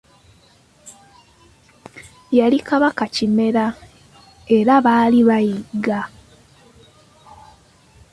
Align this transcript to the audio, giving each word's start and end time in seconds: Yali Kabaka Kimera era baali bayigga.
Yali 2.37 2.59
Kabaka 2.67 3.05
Kimera 3.15 3.65
era 4.57 4.75
baali 4.85 5.19
bayigga. 5.29 5.99